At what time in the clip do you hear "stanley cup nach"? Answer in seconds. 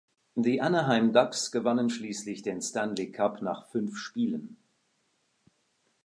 2.59-3.67